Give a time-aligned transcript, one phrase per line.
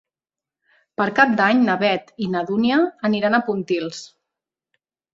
[1.01, 2.81] Per Cap d'Any na Beth i na Dúnia
[3.13, 4.05] aniran a Pontils.